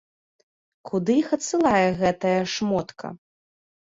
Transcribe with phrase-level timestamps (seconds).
[0.89, 3.07] Куды іх адсылае гэтая шмотка?